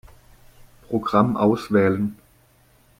Programm 0.87 1.37
auswählen. 1.37 2.17